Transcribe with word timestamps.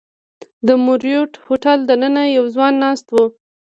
د 0.67 0.69
مریوټ 0.85 1.31
هوټل 1.45 1.79
دننه 1.89 2.23
یو 2.37 2.45
ځوان 2.55 2.73
ناست 2.83 3.07
و. 3.11 3.15